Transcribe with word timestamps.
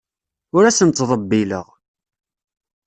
Ur 0.55 0.63
asen-ttḍebbileɣ. 0.65 1.67